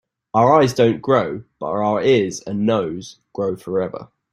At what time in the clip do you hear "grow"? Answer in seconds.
0.99-1.43, 3.35-3.55